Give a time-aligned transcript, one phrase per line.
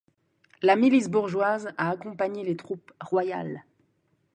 [0.63, 3.63] La milice bourgeoise a accompagné les troupes royales.